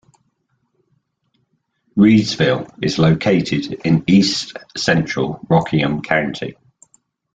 Reidsville 1.95 2.67
is 2.83 2.97
located 2.97 3.71
in 3.85 4.03
east 4.07 4.57
central 4.75 5.39
Rockingham 5.47 6.01
County. 6.01 6.55